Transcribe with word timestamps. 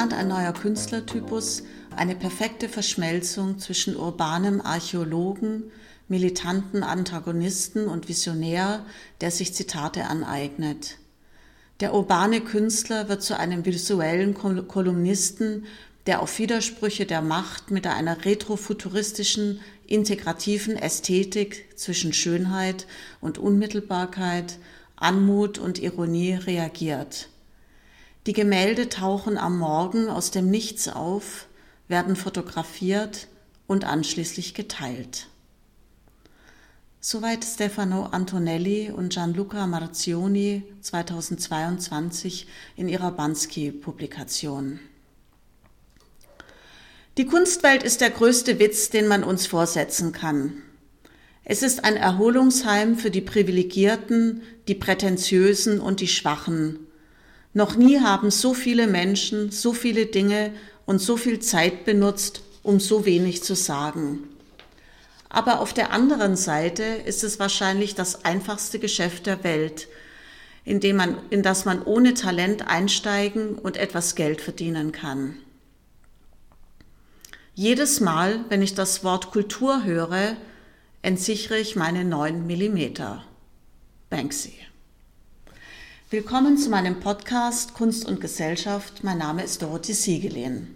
Entstand 0.00 0.18
ein 0.18 0.28
neuer 0.28 0.54
Künstlertypus, 0.54 1.62
eine 1.94 2.16
perfekte 2.16 2.70
Verschmelzung 2.70 3.58
zwischen 3.58 3.94
urbanem 3.96 4.62
Archäologen, 4.62 5.64
militanten 6.08 6.82
Antagonisten 6.82 7.86
und 7.86 8.08
Visionär, 8.08 8.86
der 9.20 9.30
sich 9.30 9.52
Zitate 9.52 10.04
aneignet. 10.04 10.96
Der 11.80 11.92
urbane 11.92 12.40
Künstler 12.40 13.10
wird 13.10 13.22
zu 13.22 13.38
einem 13.38 13.66
visuellen 13.66 14.32
Kolumnisten, 14.32 15.66
der 16.06 16.22
auf 16.22 16.38
Widersprüche 16.38 17.04
der 17.04 17.20
Macht 17.20 17.70
mit 17.70 17.86
einer 17.86 18.24
retrofuturistischen, 18.24 19.60
integrativen 19.86 20.76
Ästhetik 20.76 21.76
zwischen 21.76 22.14
Schönheit 22.14 22.86
und 23.20 23.36
Unmittelbarkeit, 23.36 24.56
Anmut 24.96 25.58
und 25.58 25.78
Ironie 25.78 26.32
reagiert. 26.32 27.28
Die 28.26 28.34
Gemälde 28.34 28.90
tauchen 28.90 29.38
am 29.38 29.58
Morgen 29.58 30.08
aus 30.08 30.30
dem 30.30 30.50
Nichts 30.50 30.88
auf, 30.88 31.46
werden 31.88 32.16
fotografiert 32.16 33.28
und 33.66 33.84
anschließend 33.84 34.54
geteilt. 34.54 35.28
Soweit 37.02 37.46
Stefano 37.46 38.04
Antonelli 38.04 38.90
und 38.90 39.14
Gianluca 39.14 39.66
Marzioni 39.66 40.64
2022 40.82 42.46
in 42.76 42.90
ihrer 42.90 43.12
Bansky-Publikation. 43.12 44.80
Die 47.16 47.24
Kunstwelt 47.24 47.82
ist 47.82 48.02
der 48.02 48.10
größte 48.10 48.58
Witz, 48.58 48.90
den 48.90 49.08
man 49.08 49.24
uns 49.24 49.46
vorsetzen 49.46 50.12
kann. 50.12 50.60
Es 51.42 51.62
ist 51.62 51.84
ein 51.84 51.96
Erholungsheim 51.96 52.96
für 52.96 53.10
die 53.10 53.22
Privilegierten, 53.22 54.42
die 54.68 54.74
Prätentiösen 54.74 55.80
und 55.80 56.00
die 56.00 56.08
Schwachen. 56.08 56.86
Noch 57.52 57.76
nie 57.76 58.00
haben 58.00 58.30
so 58.30 58.54
viele 58.54 58.86
Menschen 58.86 59.50
so 59.50 59.72
viele 59.72 60.06
Dinge 60.06 60.52
und 60.86 61.00
so 61.00 61.16
viel 61.16 61.40
Zeit 61.40 61.84
benutzt, 61.84 62.42
um 62.62 62.78
so 62.78 63.04
wenig 63.04 63.42
zu 63.42 63.54
sagen. 63.54 64.28
Aber 65.28 65.60
auf 65.60 65.72
der 65.72 65.92
anderen 65.92 66.36
Seite 66.36 66.82
ist 66.82 67.24
es 67.24 67.38
wahrscheinlich 67.38 67.94
das 67.94 68.24
einfachste 68.24 68.78
Geschäft 68.78 69.26
der 69.26 69.42
Welt, 69.44 69.88
in, 70.64 70.80
dem 70.80 70.96
man, 70.96 71.16
in 71.30 71.42
das 71.42 71.64
man 71.64 71.82
ohne 71.82 72.14
Talent 72.14 72.66
einsteigen 72.66 73.56
und 73.56 73.76
etwas 73.76 74.14
Geld 74.14 74.40
verdienen 74.40 74.92
kann. 74.92 75.36
Jedes 77.54 78.00
Mal, 78.00 78.44
wenn 78.48 78.62
ich 78.62 78.74
das 78.74 79.04
Wort 79.04 79.30
Kultur 79.30 79.84
höre, 79.84 80.36
entsichere 81.02 81.58
ich 81.58 81.76
meine 81.76 82.04
neun 82.04 82.46
Millimeter. 82.46 83.24
Banksy. 84.08 84.54
Willkommen 86.12 86.58
zu 86.58 86.70
meinem 86.70 86.98
Podcast 86.98 87.74
Kunst 87.74 88.04
und 88.04 88.20
Gesellschaft. 88.20 89.04
Mein 89.04 89.18
Name 89.18 89.44
ist 89.44 89.62
Dorothee 89.62 89.92
Siegelin. 89.92 90.74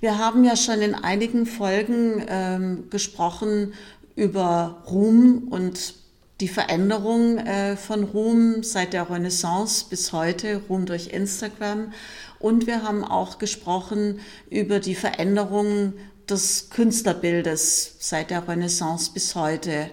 Wir 0.00 0.18
haben 0.18 0.44
ja 0.44 0.54
schon 0.54 0.82
in 0.82 0.94
einigen 0.94 1.46
Folgen 1.46 2.22
ähm, 2.28 2.90
gesprochen 2.90 3.72
über 4.16 4.82
Ruhm 4.86 5.48
und 5.48 5.94
die 6.42 6.48
Veränderung 6.48 7.38
äh, 7.38 7.78
von 7.78 8.04
Ruhm 8.04 8.62
seit 8.62 8.92
der 8.92 9.08
Renaissance 9.08 9.86
bis 9.88 10.12
heute, 10.12 10.60
Ruhm 10.68 10.84
durch 10.84 11.06
Instagram. 11.06 11.94
Und 12.38 12.66
wir 12.66 12.82
haben 12.82 13.02
auch 13.02 13.38
gesprochen 13.38 14.20
über 14.50 14.78
die 14.78 14.94
Veränderung 14.94 15.94
des 16.28 16.68
Künstlerbildes 16.68 17.96
seit 17.98 18.28
der 18.28 18.46
Renaissance 18.46 19.10
bis 19.10 19.34
heute. 19.36 19.90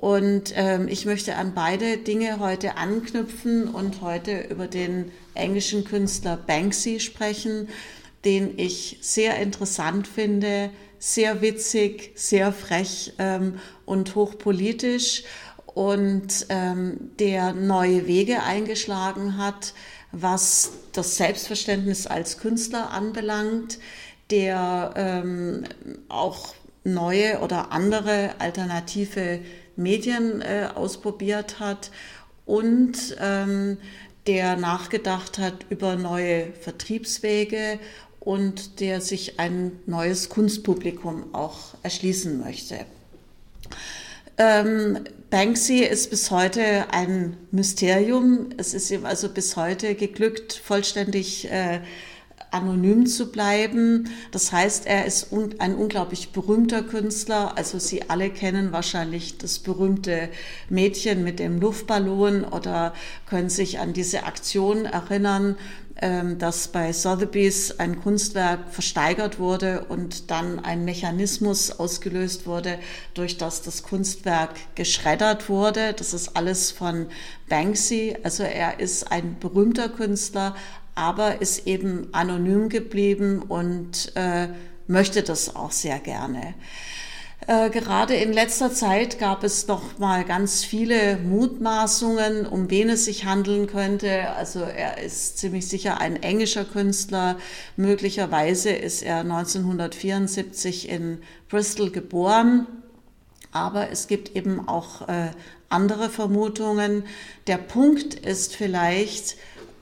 Und 0.00 0.52
ähm, 0.54 0.86
ich 0.86 1.06
möchte 1.06 1.34
an 1.34 1.54
beide 1.56 1.96
Dinge 1.96 2.38
heute 2.38 2.76
anknüpfen 2.76 3.66
und 3.66 4.00
heute 4.00 4.42
über 4.42 4.68
den 4.68 5.10
englischen 5.34 5.84
Künstler 5.84 6.36
Banksy 6.36 7.00
sprechen, 7.00 7.68
den 8.24 8.56
ich 8.60 8.98
sehr 9.00 9.40
interessant 9.40 10.06
finde, 10.06 10.70
sehr 11.00 11.42
witzig, 11.42 12.12
sehr 12.14 12.52
frech 12.52 13.14
ähm, 13.18 13.58
und 13.86 14.14
hochpolitisch. 14.14 15.24
Und 15.66 16.46
ähm, 16.48 17.10
der 17.18 17.52
neue 17.52 18.06
Wege 18.06 18.44
eingeschlagen 18.44 19.36
hat, 19.36 19.74
was 20.12 20.70
das 20.92 21.16
Selbstverständnis 21.16 22.06
als 22.06 22.38
Künstler 22.38 22.90
anbelangt, 22.90 23.80
der 24.30 24.92
ähm, 24.94 25.64
auch 26.08 26.54
neue 26.84 27.40
oder 27.40 27.72
andere 27.72 28.36
alternative 28.38 29.40
Medien 29.78 30.42
äh, 30.42 30.68
ausprobiert 30.74 31.60
hat 31.60 31.90
und 32.44 33.16
ähm, 33.20 33.78
der 34.26 34.56
nachgedacht 34.56 35.38
hat 35.38 35.64
über 35.70 35.96
neue 35.96 36.52
Vertriebswege 36.60 37.78
und 38.20 38.80
der 38.80 39.00
sich 39.00 39.40
ein 39.40 39.72
neues 39.86 40.28
Kunstpublikum 40.28 41.34
auch 41.34 41.74
erschließen 41.82 42.38
möchte. 42.38 42.84
Ähm, 44.36 45.04
Banksy 45.30 45.80
ist 45.80 46.10
bis 46.10 46.30
heute 46.30 46.92
ein 46.92 47.36
Mysterium. 47.50 48.50
Es 48.56 48.74
ist 48.74 48.90
ihm 48.90 49.04
also 49.04 49.28
bis 49.28 49.56
heute 49.56 49.94
geglückt, 49.94 50.52
vollständig 50.52 51.50
äh, 51.50 51.80
anonym 52.50 53.06
zu 53.06 53.30
bleiben. 53.30 54.08
Das 54.30 54.52
heißt, 54.52 54.86
er 54.86 55.06
ist 55.06 55.32
un 55.32 55.54
ein 55.58 55.74
unglaublich 55.74 56.30
berühmter 56.30 56.82
Künstler. 56.82 57.56
Also 57.56 57.78
Sie 57.78 58.08
alle 58.08 58.30
kennen 58.30 58.72
wahrscheinlich 58.72 59.38
das 59.38 59.58
berühmte 59.58 60.28
Mädchen 60.68 61.24
mit 61.24 61.38
dem 61.38 61.60
Luftballon 61.60 62.44
oder 62.44 62.94
können 63.26 63.50
sich 63.50 63.78
an 63.78 63.92
diese 63.92 64.24
Aktion 64.24 64.84
erinnern, 64.84 65.56
ähm, 66.00 66.38
dass 66.38 66.68
bei 66.68 66.92
Sotheby's 66.92 67.80
ein 67.80 68.00
Kunstwerk 68.00 68.70
versteigert 68.70 69.40
wurde 69.40 69.86
und 69.88 70.30
dann 70.30 70.60
ein 70.60 70.84
Mechanismus 70.84 71.72
ausgelöst 71.72 72.46
wurde, 72.46 72.78
durch 73.14 73.36
das 73.36 73.62
das 73.62 73.82
Kunstwerk 73.82 74.54
geschreddert 74.76 75.48
wurde. 75.48 75.94
Das 75.94 76.14
ist 76.14 76.36
alles 76.36 76.70
von 76.70 77.08
Banksy. 77.48 78.16
Also 78.22 78.44
er 78.44 78.78
ist 78.78 79.10
ein 79.10 79.40
berühmter 79.40 79.88
Künstler, 79.88 80.54
aber 80.98 81.40
ist 81.40 81.66
eben 81.66 82.08
anonym 82.12 82.68
geblieben 82.68 83.40
und 83.40 84.12
äh, 84.16 84.48
möchte 84.88 85.22
das 85.22 85.54
auch 85.54 85.70
sehr 85.70 86.00
gerne. 86.00 86.54
Äh, 87.46 87.70
gerade 87.70 88.14
in 88.14 88.32
letzter 88.32 88.72
Zeit 88.72 89.18
gab 89.18 89.44
es 89.44 89.68
noch 89.68 89.98
mal 89.98 90.24
ganz 90.24 90.64
viele 90.64 91.16
Mutmaßungen, 91.18 92.46
um 92.46 92.68
wen 92.68 92.90
es 92.90 93.04
sich 93.04 93.24
handeln 93.24 93.68
könnte. 93.68 94.30
Also 94.30 94.60
er 94.60 95.00
ist 95.00 95.38
ziemlich 95.38 95.68
sicher 95.68 96.00
ein 96.00 96.22
englischer 96.22 96.64
Künstler. 96.64 97.38
Möglicherweise 97.76 98.70
ist 98.70 99.02
er 99.02 99.20
1974 99.20 100.88
in 100.88 101.22
Bristol 101.48 101.90
geboren. 101.90 102.66
Aber 103.52 103.90
es 103.90 104.08
gibt 104.08 104.36
eben 104.36 104.68
auch 104.68 105.08
äh, 105.08 105.30
andere 105.68 106.10
Vermutungen. 106.10 107.04
Der 107.46 107.56
Punkt 107.56 108.14
ist 108.14 108.56
vielleicht, 108.56 109.36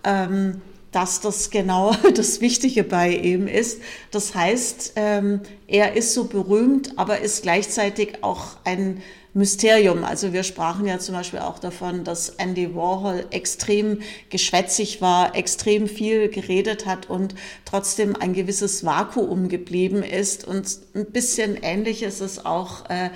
ähm, 0.04 0.60
dass 0.96 1.20
das 1.20 1.50
genau 1.50 1.94
das 2.14 2.40
Wichtige 2.40 2.82
bei 2.82 3.10
ihm 3.10 3.46
ist. 3.46 3.82
Das 4.10 4.34
heißt, 4.34 4.94
ähm, 4.96 5.40
er 5.68 5.94
ist 5.94 6.14
so 6.14 6.24
berühmt, 6.24 6.98
aber 6.98 7.20
ist 7.20 7.42
gleichzeitig 7.42 8.22
auch 8.24 8.56
ein 8.64 9.02
Mysterium. 9.34 10.04
Also 10.04 10.32
wir 10.32 10.42
sprachen 10.42 10.86
ja 10.86 10.98
zum 10.98 11.14
Beispiel 11.14 11.40
auch 11.40 11.58
davon, 11.58 12.02
dass 12.02 12.30
Andy 12.30 12.74
Warhol 12.74 13.26
extrem 13.30 14.00
geschwätzig 14.30 15.02
war, 15.02 15.36
extrem 15.36 15.86
viel 15.86 16.30
geredet 16.30 16.86
hat 16.86 17.10
und 17.10 17.34
trotzdem 17.66 18.16
ein 18.16 18.32
gewisses 18.32 18.82
Vakuum 18.82 19.50
geblieben 19.50 20.02
ist. 20.02 20.46
Und 20.46 20.78
ein 20.94 21.04
bisschen 21.12 21.58
ähnlich 21.60 22.02
ist 22.02 22.22
es 22.22 22.46
auch 22.46 22.88
äh, 22.88 23.10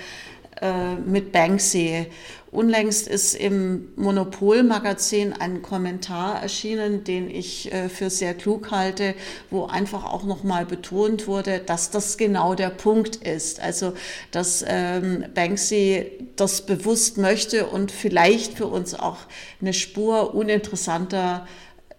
äh, 0.61 0.95
mit 0.95 1.31
Banksy. 1.31 2.07
Unlängst 2.51 3.07
ist 3.07 3.33
im 3.33 3.93
Monopol-Magazin 3.95 5.31
ein 5.31 5.61
Kommentar 5.61 6.41
erschienen, 6.41 7.05
den 7.05 7.29
ich 7.29 7.71
äh, 7.71 7.87
für 7.87 8.09
sehr 8.09 8.33
klug 8.33 8.71
halte, 8.71 9.15
wo 9.49 9.65
einfach 9.65 10.03
auch 10.03 10.25
nochmal 10.25 10.65
betont 10.65 11.27
wurde, 11.27 11.59
dass 11.59 11.91
das 11.91 12.17
genau 12.17 12.53
der 12.53 12.69
Punkt 12.69 13.15
ist. 13.15 13.61
Also, 13.61 13.93
dass 14.31 14.65
ähm, 14.67 15.25
Banksy 15.33 16.11
das 16.35 16.65
bewusst 16.65 17.17
möchte 17.17 17.67
und 17.67 17.91
vielleicht 17.91 18.55
für 18.55 18.67
uns 18.67 18.93
auch 18.93 19.17
eine 19.61 19.73
Spur 19.73 20.35
uninteressanter 20.35 21.47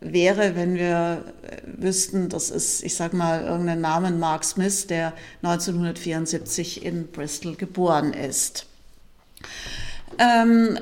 wäre, 0.02 0.56
wenn 0.56 0.75
wir 0.75 1.25
äh, 1.43 1.56
wüssten, 1.64 2.28
das 2.28 2.50
ist, 2.50 2.82
ich 2.82 2.94
sag 2.94 3.12
mal, 3.12 3.44
irgendein 3.44 3.81
Namen 3.81 4.19
Mark 4.19 4.44
Smith, 4.44 4.87
der 4.87 5.12
1974 5.43 6.84
in 6.84 7.08
Bristol 7.08 7.56
geboren 7.56 8.12
ist. 8.12 8.66
Ähm, 10.19 10.78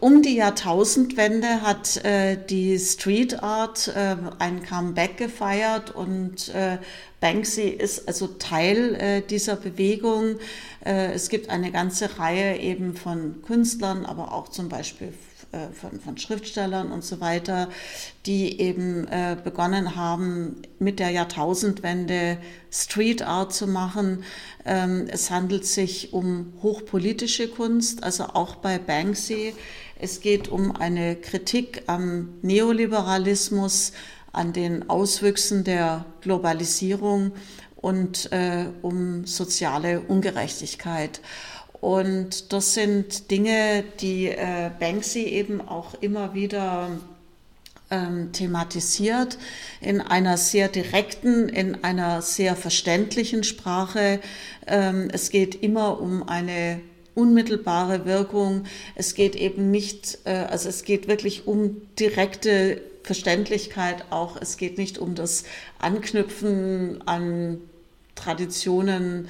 um 0.00 0.22
die 0.22 0.36
Jahrtausendwende 0.36 1.62
hat 1.62 2.04
äh, 2.04 2.36
die 2.36 2.78
Street 2.78 3.42
Art 3.42 3.88
äh, 3.88 4.16
ein 4.38 4.62
Comeback 4.62 5.16
gefeiert 5.16 5.90
und 5.90 6.50
äh, 6.50 6.78
Banksy 7.20 7.68
ist 7.68 8.06
also 8.06 8.28
Teil 8.28 8.94
äh, 8.94 9.22
dieser 9.22 9.56
Bewegung. 9.56 10.36
Äh, 10.84 11.12
es 11.14 11.28
gibt 11.28 11.50
eine 11.50 11.72
ganze 11.72 12.18
Reihe 12.20 12.58
eben 12.58 12.94
von 12.94 13.42
Künstlern, 13.42 14.06
aber 14.06 14.32
auch 14.32 14.48
zum 14.48 14.68
Beispiel 14.68 15.12
äh, 15.52 15.72
von, 15.72 15.98
von, 15.98 16.18
Schriftstellern 16.18 16.92
und 16.92 17.02
so 17.02 17.20
weiter, 17.20 17.68
die 18.26 18.60
eben 18.60 19.08
äh, 19.08 19.36
begonnen 19.42 19.96
haben, 19.96 20.60
mit 20.78 20.98
der 20.98 21.08
Jahrtausendwende 21.08 22.36
Street 22.70 23.22
Art 23.22 23.54
zu 23.54 23.66
machen. 23.66 24.24
Ähm, 24.66 25.06
es 25.10 25.30
handelt 25.30 25.64
sich 25.64 26.12
um 26.12 26.52
hochpolitische 26.62 27.48
Kunst, 27.48 28.02
also 28.04 28.24
auch 28.24 28.56
bei 28.56 28.78
Banksy. 28.78 29.54
Es 29.98 30.20
geht 30.20 30.48
um 30.48 30.76
eine 30.76 31.16
Kritik 31.16 31.82
am 31.86 32.34
Neoliberalismus, 32.42 33.92
an 34.32 34.52
den 34.52 34.90
Auswüchsen 34.90 35.64
der 35.64 36.04
Globalisierung 36.20 37.32
und 37.74 38.30
äh, 38.32 38.66
um 38.82 39.24
soziale 39.24 40.00
Ungerechtigkeit. 40.00 41.20
Und 41.80 42.52
das 42.52 42.74
sind 42.74 43.30
Dinge, 43.30 43.84
die 44.00 44.28
äh, 44.28 44.70
Banksy 44.78 45.22
eben 45.22 45.60
auch 45.60 45.94
immer 46.00 46.34
wieder 46.34 46.90
ähm, 47.90 48.32
thematisiert 48.32 49.38
in 49.80 50.00
einer 50.00 50.36
sehr 50.36 50.68
direkten, 50.68 51.48
in 51.48 51.84
einer 51.84 52.20
sehr 52.22 52.56
verständlichen 52.56 53.44
Sprache. 53.44 54.20
Ähm, 54.66 55.08
es 55.12 55.30
geht 55.30 55.62
immer 55.62 56.00
um 56.00 56.28
eine 56.28 56.80
unmittelbare 57.14 58.04
Wirkung. 58.04 58.64
Es 58.94 59.14
geht 59.14 59.34
eben 59.36 59.70
nicht, 59.70 60.18
äh, 60.24 60.30
also 60.30 60.68
es 60.68 60.84
geht 60.84 61.08
wirklich 61.08 61.46
um 61.46 61.80
direkte 61.98 62.80
Verständlichkeit 63.02 64.04
auch. 64.10 64.36
Es 64.40 64.56
geht 64.56 64.78
nicht 64.78 64.98
um 64.98 65.14
das 65.14 65.44
Anknüpfen 65.78 67.02
an 67.06 67.58
Traditionen, 68.14 69.28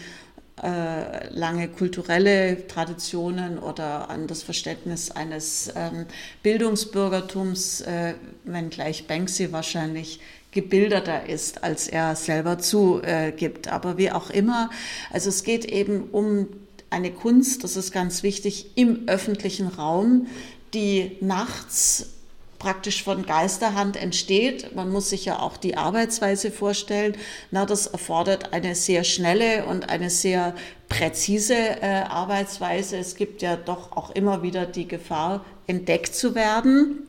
äh, 0.63 1.29
lange 1.31 1.69
kulturelle 1.69 2.67
Traditionen 2.67 3.59
oder 3.59 4.11
an 4.11 4.27
das 4.27 4.43
Verständnis 4.43 5.11
eines 5.11 5.73
ähm, 5.75 6.07
Bildungsbürgertums, 6.43 7.83
äh, 7.83 8.15
wenngleich 8.45 9.07
Banksy 9.07 9.53
wahrscheinlich 9.53 10.21
gebildeter 10.53 11.29
ist, 11.29 11.63
als 11.63 11.89
er 11.89 12.17
selber 12.17 12.59
zugibt. 12.59 13.69
Aber 13.69 13.99
wie 13.99 14.11
auch 14.11 14.31
immer, 14.31 14.71
also 15.11 15.29
es 15.29 15.45
geht 15.45 15.67
eben 15.67 16.05
um 16.11 16.49
eine 16.91 17.11
Kunst, 17.11 17.65
das 17.65 17.77
ist 17.77 17.93
ganz 17.93 18.23
wichtig, 18.23 18.71
im 18.75 19.09
öffentlichen 19.09 19.69
Raum, 19.69 20.27
die 20.75 21.17
nachts 21.21 22.18
praktisch 22.59 23.05
von 23.05 23.25
Geisterhand 23.25 23.97
entsteht. 23.97 24.75
Man 24.75 24.91
muss 24.91 25.11
sich 25.11 25.25
ja 25.25 25.39
auch 25.39 25.57
die 25.57 25.77
Arbeitsweise 25.77 26.51
vorstellen. 26.51 27.17
Na, 27.51 27.67
das 27.67 27.87
erfordert 27.87 28.53
eine 28.53 28.75
sehr 28.75 29.05
schnelle 29.05 29.67
und 29.67 29.89
eine 29.89 30.11
sehr 30.11 30.55
präzise 30.89 31.55
äh, 31.55 32.03
Arbeitsweise. 32.09 32.97
Es 32.97 33.15
gibt 33.15 33.43
ja 33.43 33.57
doch 33.57 33.93
auch 33.93 34.11
immer 34.11 34.43
wieder 34.43 34.67
die 34.67 34.89
Gefahr, 34.89 35.45
entdeckt 35.67 36.15
zu 36.15 36.35
werden. 36.35 37.07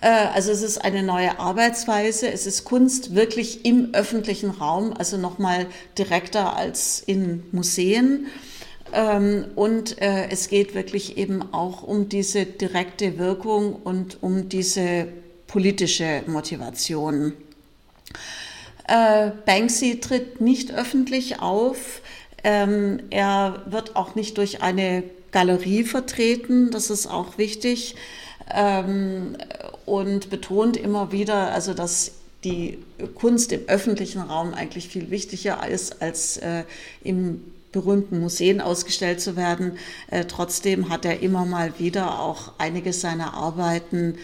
Äh, 0.00 0.08
also 0.08 0.50
es 0.50 0.62
ist 0.62 0.78
eine 0.78 1.02
neue 1.02 1.38
Arbeitsweise. 1.38 2.30
Es 2.30 2.46
ist 2.46 2.64
Kunst 2.64 3.14
wirklich 3.14 3.64
im 3.64 3.94
öffentlichen 3.94 4.50
Raum, 4.50 4.92
also 4.96 5.16
nochmal 5.16 5.66
direkter 5.98 6.56
als 6.56 7.00
in 7.00 7.44
Museen. 7.52 8.26
Ähm, 8.96 9.44
und 9.56 10.00
äh, 10.00 10.30
es 10.30 10.48
geht 10.48 10.74
wirklich 10.74 11.18
eben 11.18 11.52
auch 11.52 11.82
um 11.82 12.08
diese 12.08 12.46
direkte 12.46 13.18
Wirkung 13.18 13.74
und 13.74 14.22
um 14.22 14.48
diese 14.48 15.08
politische 15.46 16.22
Motivation. 16.26 17.34
Äh, 18.88 19.32
Banksy 19.44 20.00
tritt 20.00 20.40
nicht 20.40 20.72
öffentlich 20.72 21.40
auf. 21.40 22.00
Ähm, 22.42 23.00
er 23.10 23.64
wird 23.66 23.96
auch 23.96 24.14
nicht 24.14 24.38
durch 24.38 24.62
eine 24.62 25.04
Galerie 25.30 25.84
vertreten. 25.84 26.70
Das 26.70 26.88
ist 26.88 27.06
auch 27.06 27.36
wichtig. 27.36 27.96
Ähm, 28.50 29.36
und 29.84 30.30
betont 30.30 30.78
immer 30.78 31.12
wieder, 31.12 31.52
also 31.52 31.74
dass 31.74 32.12
die 32.44 32.78
Kunst 33.16 33.52
im 33.52 33.66
öffentlichen 33.66 34.22
Raum 34.22 34.54
eigentlich 34.54 34.88
viel 34.88 35.10
wichtiger 35.10 35.68
ist 35.68 36.00
als 36.00 36.38
äh, 36.38 36.62
im 37.02 37.42
berühmten 37.76 38.20
Museen 38.20 38.62
ausgestellt 38.62 39.20
zu 39.20 39.36
werden. 39.36 39.76
Äh, 40.10 40.24
trotzdem 40.24 40.88
hat 40.88 41.04
er 41.04 41.20
immer 41.20 41.44
mal 41.44 41.78
wieder 41.78 42.20
auch 42.20 42.52
einige 42.56 42.94
seiner 42.94 43.34
Arbeiten 43.34 44.16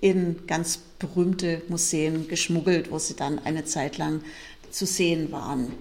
in 0.00 0.46
ganz 0.46 0.78
berühmte 1.00 1.62
Museen 1.66 2.28
geschmuggelt, 2.28 2.92
wo 2.92 3.00
sie 3.00 3.16
dann 3.16 3.40
eine 3.40 3.64
Zeit 3.64 3.98
lang 3.98 4.22
zu 4.70 4.86
sehen 4.86 5.32
waren. 5.32 5.72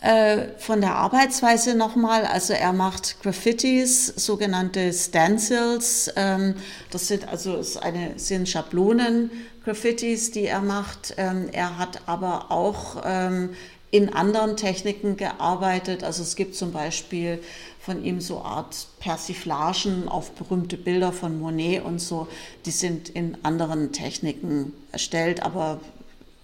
Äh, 0.00 0.58
von 0.58 0.80
der 0.80 0.96
Arbeitsweise 0.96 1.76
nochmal, 1.76 2.26
also 2.26 2.54
er 2.54 2.72
macht 2.72 3.22
Graffitis, 3.22 4.08
sogenannte 4.08 4.92
Stencils. 4.92 6.12
Ähm, 6.16 6.56
das 6.90 7.06
sind 7.06 7.28
also 7.28 7.62
eine, 7.80 8.18
sind 8.18 8.48
Schablonen, 8.48 9.30
Graffitis, 9.64 10.32
die 10.32 10.46
er 10.46 10.60
macht. 10.60 11.14
Ähm, 11.16 11.48
er 11.52 11.78
hat 11.78 12.02
aber 12.06 12.50
auch 12.50 13.02
ähm, 13.06 13.50
in 13.94 14.12
anderen 14.12 14.56
Techniken 14.56 15.16
gearbeitet. 15.16 16.02
Also 16.02 16.24
es 16.24 16.34
gibt 16.34 16.56
zum 16.56 16.72
Beispiel 16.72 17.38
von 17.78 18.04
ihm 18.04 18.20
so 18.20 18.40
Art 18.40 18.88
Persiflagen 18.98 20.08
auf 20.08 20.32
berühmte 20.32 20.76
Bilder 20.76 21.12
von 21.12 21.38
Monet 21.38 21.84
und 21.84 22.00
so. 22.00 22.26
Die 22.66 22.72
sind 22.72 23.08
in 23.08 23.36
anderen 23.44 23.92
Techniken 23.92 24.72
erstellt, 24.90 25.44
aber 25.44 25.78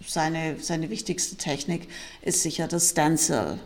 seine, 0.06 0.58
seine 0.60 0.90
wichtigste 0.90 1.34
Technik 1.38 1.88
ist 2.22 2.44
sicher 2.44 2.68
das 2.68 2.90
Stencil. 2.90 3.58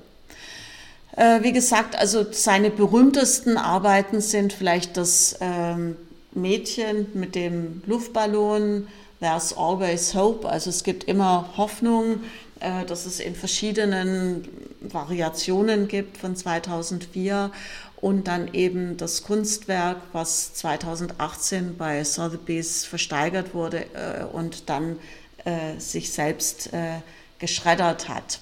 Äh, 1.14 1.42
wie 1.42 1.52
gesagt, 1.52 1.94
also 1.94 2.24
seine 2.32 2.70
berühmtesten 2.70 3.58
Arbeiten 3.58 4.22
sind 4.22 4.54
vielleicht 4.54 4.96
das 4.96 5.36
ähm, 5.42 5.96
Mädchen 6.32 7.08
mit 7.12 7.34
dem 7.34 7.82
Luftballon, 7.84 8.88
There's 9.20 9.52
Always 9.56 10.14
Hope, 10.14 10.48
also 10.48 10.70
es 10.70 10.84
gibt 10.84 11.04
immer 11.04 11.50
Hoffnung, 11.56 12.20
äh, 12.64 12.86
dass 12.86 13.04
es 13.04 13.20
in 13.20 13.34
verschiedenen 13.34 14.48
Variationen 14.80 15.86
gibt 15.86 16.16
von 16.16 16.34
2004 16.34 17.52
und 17.96 18.26
dann 18.26 18.54
eben 18.54 18.96
das 18.96 19.22
Kunstwerk, 19.22 19.98
was 20.12 20.54
2018 20.54 21.76
bei 21.76 22.02
Sotheby's 22.04 22.86
versteigert 22.86 23.52
wurde 23.52 23.84
äh, 23.94 24.24
und 24.24 24.70
dann 24.70 24.98
äh, 25.44 25.78
sich 25.78 26.12
selbst 26.12 26.70
geschreddert 27.38 28.08
hat. 28.08 28.40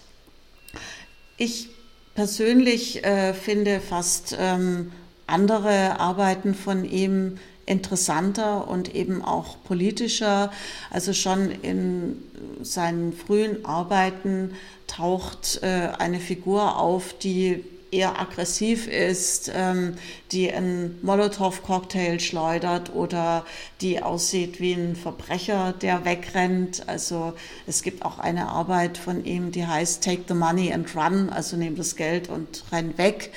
Ich 1.36 1.70
persönlich 2.14 3.02
finde 3.42 3.80
fast 3.80 4.36
ähm, 4.38 4.92
andere 5.26 5.98
Arbeiten 5.98 6.54
von 6.54 6.84
ihm 6.84 7.38
interessanter 7.66 8.68
und 8.68 8.94
eben 8.94 9.22
auch 9.22 9.56
politischer. 9.64 10.52
Also 10.90 11.12
schon 11.12 11.50
in 11.62 12.22
seinen 12.62 13.12
frühen 13.12 13.64
Arbeiten 13.64 14.54
taucht 14.86 15.60
äh, 15.62 15.88
eine 15.98 16.20
Figur 16.20 16.78
auf, 16.78 17.14
die 17.18 17.64
eher 17.92 18.18
aggressiv 18.18 18.88
ist, 18.88 19.52
ähm, 19.54 19.94
die 20.32 20.50
einen 20.50 20.98
Molotow-Cocktail 21.02 22.18
schleudert 22.20 22.94
oder 22.94 23.44
die 23.82 24.02
aussieht 24.02 24.60
wie 24.60 24.72
ein 24.72 24.96
Verbrecher, 24.96 25.74
der 25.74 26.04
wegrennt. 26.06 26.88
Also 26.88 27.34
es 27.66 27.82
gibt 27.82 28.02
auch 28.04 28.18
eine 28.18 28.48
Arbeit 28.48 28.96
von 28.96 29.24
ihm, 29.24 29.52
die 29.52 29.66
heißt 29.66 30.02
Take 30.02 30.22
the 30.26 30.34
Money 30.34 30.72
and 30.72 30.96
Run, 30.96 31.28
also 31.28 31.56
nimm 31.56 31.76
das 31.76 31.94
Geld 31.94 32.30
und 32.30 32.64
renn 32.72 32.96
weg. 32.96 33.30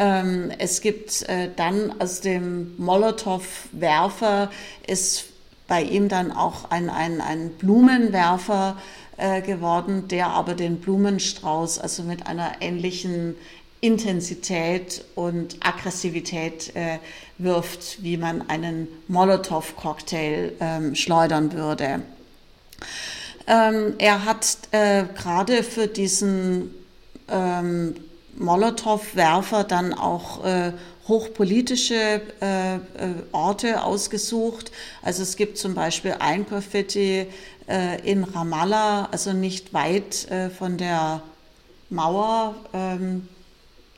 Ähm, 0.00 0.50
es 0.56 0.80
gibt 0.80 1.28
äh, 1.28 1.50
dann 1.54 2.00
aus 2.00 2.22
dem 2.22 2.74
Molotow-Werfer 2.78 4.50
ist 4.86 5.26
bei 5.68 5.82
ihm 5.82 6.08
dann 6.08 6.32
auch 6.32 6.70
ein, 6.70 6.88
ein, 6.88 7.20
ein 7.20 7.50
Blumenwerfer 7.50 8.78
äh, 9.18 9.42
geworden, 9.42 10.08
der 10.08 10.28
aber 10.28 10.54
den 10.54 10.80
Blumenstrauß 10.80 11.78
also 11.80 12.02
mit 12.02 12.26
einer 12.26 12.62
ähnlichen 12.62 13.36
Intensität 13.82 15.04
und 15.16 15.58
Aggressivität 15.60 16.74
äh, 16.74 16.98
wirft, 17.36 18.02
wie 18.02 18.16
man 18.16 18.48
einen 18.48 18.88
Molotow-Cocktail 19.08 20.52
ähm, 20.60 20.94
schleudern 20.94 21.52
würde. 21.52 22.00
Ähm, 23.46 23.94
er 23.98 24.24
hat 24.24 24.56
äh, 24.70 25.04
gerade 25.14 25.62
für 25.62 25.88
diesen 25.88 26.74
ähm, 27.28 27.96
Molotow-Werfer 28.36 29.64
dann 29.64 29.94
auch 29.94 30.44
äh, 30.44 30.72
hochpolitische 31.08 32.22
äh, 32.40 32.76
äh, 32.76 32.78
Orte 33.32 33.82
ausgesucht. 33.82 34.70
Also 35.02 35.22
es 35.22 35.36
gibt 35.36 35.58
zum 35.58 35.74
Beispiel 35.74 36.16
ein 36.18 36.46
Graffiti 36.46 37.26
äh, 37.68 38.10
in 38.10 38.24
Ramallah, 38.24 39.08
also 39.10 39.32
nicht 39.32 39.74
weit 39.74 40.30
äh, 40.30 40.50
von 40.50 40.76
der 40.76 41.22
Mauer 41.90 42.54
ähm, 42.72 43.28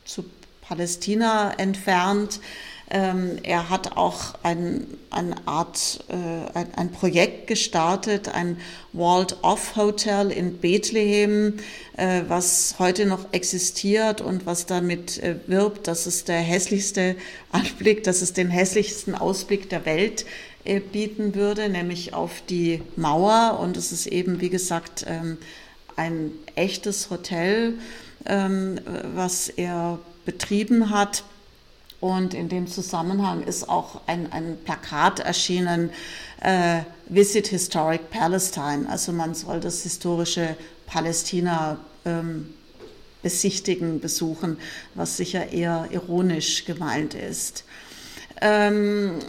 zu 0.04 0.24
Palästina 0.62 1.52
entfernt, 1.58 2.40
Ähm, 2.94 3.38
er 3.42 3.70
hat 3.70 3.96
auch 3.96 4.34
ein, 4.42 4.86
eine 5.10 5.34
Art, 5.46 6.04
äh, 6.08 6.14
ein, 6.52 6.74
ein, 6.76 6.92
Projekt 6.92 7.46
gestartet, 7.46 8.28
ein 8.28 8.58
Walled-Off 8.92 9.76
Hotel 9.76 10.30
in 10.30 10.58
Bethlehem, 10.58 11.56
äh, 11.96 12.20
was 12.28 12.74
heute 12.78 13.06
noch 13.06 13.32
existiert 13.32 14.20
und 14.20 14.44
was 14.44 14.66
damit 14.66 15.16
äh, 15.22 15.36
wirbt, 15.46 15.86
dass 15.88 16.04
es 16.04 16.24
der 16.24 16.40
hässlichste 16.40 17.16
Anblick, 17.50 18.04
dass 18.04 18.20
es 18.20 18.34
den 18.34 18.50
hässlichsten 18.50 19.14
Ausblick 19.14 19.70
der 19.70 19.86
Welt 19.86 20.26
äh, 20.64 20.78
bieten 20.78 21.34
würde, 21.34 21.70
nämlich 21.70 22.12
auf 22.12 22.42
die 22.50 22.82
Mauer. 22.96 23.58
Und 23.58 23.78
es 23.78 23.92
ist 23.92 24.06
eben, 24.06 24.42
wie 24.42 24.50
gesagt, 24.50 25.06
ähm, 25.08 25.38
ein 25.96 26.32
echtes 26.56 27.08
Hotel, 27.08 27.72
ähm, 28.26 28.78
was 29.14 29.48
er 29.48 29.98
betrieben 30.26 30.90
hat. 30.90 31.24
Und 32.02 32.34
in 32.34 32.48
dem 32.48 32.66
Zusammenhang 32.66 33.44
ist 33.44 33.68
auch 33.68 34.00
ein, 34.08 34.32
ein 34.32 34.58
Plakat 34.64 35.20
erschienen, 35.20 35.90
äh, 36.40 36.80
Visit 37.08 37.46
Historic 37.46 38.10
Palestine. 38.10 38.88
Also 38.88 39.12
man 39.12 39.36
soll 39.36 39.60
das 39.60 39.84
historische 39.84 40.56
Palästina 40.86 41.78
ähm, 42.04 42.52
besichtigen, 43.22 44.00
besuchen, 44.00 44.58
was 44.96 45.16
sicher 45.16 45.52
eher 45.52 45.86
ironisch 45.92 46.64
gemeint 46.64 47.14
ist. 47.14 47.62
Ähm, 48.40 49.20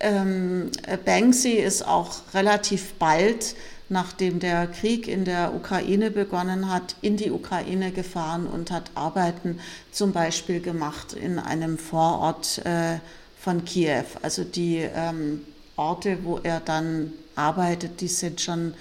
ähm, 0.00 0.70
Banksy 1.04 1.50
ist 1.50 1.86
auch 1.86 2.22
relativ 2.32 2.94
bald 2.94 3.56
nachdem 3.88 4.40
der 4.40 4.66
Krieg 4.66 5.06
in 5.08 5.24
der 5.24 5.54
Ukraine 5.54 6.10
begonnen 6.10 6.70
hat, 6.70 6.96
in 7.02 7.16
die 7.16 7.30
Ukraine 7.30 7.92
gefahren 7.92 8.46
und 8.46 8.70
hat 8.70 8.90
Arbeiten 8.94 9.60
zum 9.90 10.12
Beispiel 10.12 10.60
gemacht 10.60 11.12
in 11.12 11.38
einem 11.38 11.78
Vorort 11.78 12.64
äh, 12.64 12.98
von 13.38 13.64
Kiew. 13.64 14.04
Also 14.22 14.44
die 14.44 14.76
ähm, 14.78 15.42
Orte, 15.76 16.18
wo 16.22 16.38
er 16.42 16.60
dann 16.60 17.12
arbeitet, 17.34 18.00
die 18.00 18.08
sind 18.08 18.40
schon 18.40 18.74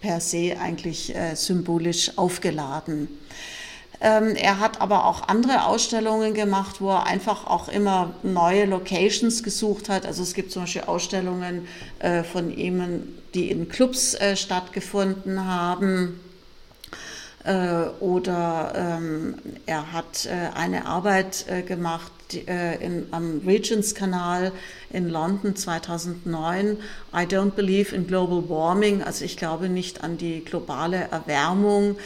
per 0.00 0.20
se 0.20 0.56
eigentlich 0.60 1.14
äh, 1.14 1.34
symbolisch 1.34 2.16
aufgeladen. 2.18 3.08
Ähm, 4.04 4.36
er 4.36 4.60
hat 4.60 4.82
aber 4.82 5.06
auch 5.06 5.28
andere 5.28 5.64
Ausstellungen 5.64 6.34
gemacht, 6.34 6.82
wo 6.82 6.90
er 6.90 7.06
einfach 7.06 7.46
auch 7.46 7.68
immer 7.68 8.12
neue 8.22 8.66
Locations 8.66 9.42
gesucht 9.42 9.88
hat. 9.88 10.04
Also 10.04 10.22
es 10.22 10.34
gibt 10.34 10.52
zum 10.52 10.64
Beispiel 10.64 10.82
Ausstellungen 10.82 11.66
äh, 12.00 12.22
von 12.22 12.54
ihm, 12.54 13.02
die 13.32 13.50
in 13.50 13.66
Clubs 13.70 14.12
äh, 14.12 14.36
stattgefunden 14.36 15.46
haben. 15.46 16.20
Äh, 17.44 17.88
oder 18.00 18.72
ähm, 18.74 19.34
er 19.66 19.92
hat 19.92 20.28
eine 20.54 20.86
Arbeit 20.86 21.44
gemacht 21.66 22.12
in, 22.32 23.06
am 23.10 23.42
Regents 23.46 23.94
Kanal 23.94 24.52
in 24.90 25.08
London 25.08 25.54
2009. 25.54 26.78
I 27.12 27.26
don't 27.26 27.50
believe 27.50 27.94
in 27.94 28.06
global 28.06 28.48
warming, 28.48 29.02
also 29.02 29.24
ich 29.24 29.36
glaube 29.36 29.68
nicht 29.68 30.02
an 30.02 30.16
die 30.16 30.42
globale 30.42 31.08
Erwärmung. 31.10 31.96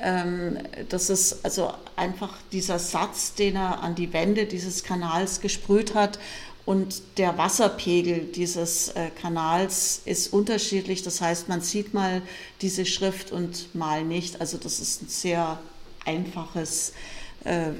Ähm, 0.00 0.58
das 0.88 1.10
ist 1.10 1.44
also 1.44 1.72
einfach 1.96 2.34
dieser 2.52 2.78
Satz, 2.78 3.34
den 3.34 3.56
er 3.56 3.82
an 3.82 3.94
die 3.94 4.12
Wände 4.12 4.46
dieses 4.46 4.84
Kanals 4.84 5.40
gesprüht 5.40 5.94
hat. 5.94 6.18
Und 6.68 7.00
der 7.16 7.38
Wasserpegel 7.38 8.26
dieses 8.26 8.90
äh, 8.90 9.08
Kanals 9.22 10.02
ist 10.04 10.34
unterschiedlich. 10.34 11.02
Das 11.02 11.22
heißt, 11.22 11.48
man 11.48 11.62
sieht 11.62 11.94
mal 11.94 12.20
diese 12.60 12.84
Schrift 12.84 13.32
und 13.32 13.74
mal 13.74 14.04
nicht. 14.04 14.42
Also 14.42 14.58
das 14.58 14.78
ist 14.78 15.00
ein 15.00 15.08
sehr 15.08 15.58
einfaches, 16.04 16.92
äh, 17.44 17.70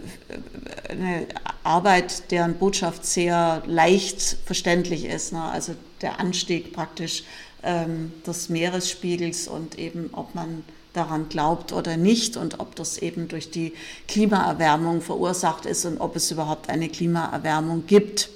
eine 0.88 1.26
Arbeit, 1.64 2.30
deren 2.30 2.54
Botschaft 2.54 3.04
sehr 3.04 3.62
leicht 3.66 4.38
verständlich 4.46 5.04
ist. 5.04 5.34
Ne? 5.34 5.42
Also 5.42 5.74
der 6.00 6.18
Anstieg 6.18 6.72
praktisch 6.72 7.24
ähm, 7.62 8.10
des 8.26 8.48
Meeresspiegels 8.48 9.48
und 9.48 9.78
eben, 9.78 10.08
ob 10.12 10.34
man 10.34 10.64
daran 10.94 11.28
glaubt 11.28 11.74
oder 11.74 11.98
nicht 11.98 12.38
und 12.38 12.58
ob 12.58 12.74
das 12.74 12.96
eben 12.96 13.28
durch 13.28 13.50
die 13.50 13.74
Klimaerwärmung 14.06 15.02
verursacht 15.02 15.66
ist 15.66 15.84
und 15.84 15.98
ob 16.00 16.16
es 16.16 16.30
überhaupt 16.30 16.70
eine 16.70 16.88
Klimaerwärmung 16.88 17.86
gibt. 17.86 18.30